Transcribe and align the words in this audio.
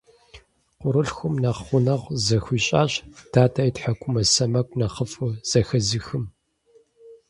Къуэрылъхум 0.79 1.35
нэхъ 1.41 1.61
гъунэгъу 1.67 2.17
зыхуищӀащ 2.25 2.93
дадэ 3.31 3.61
и 3.69 3.71
тхьэкӀумэ 3.75 4.21
сэмэгу 4.33 4.77
нэхъыфӀу 4.79 5.31
зэхэзыхым. 5.49 6.25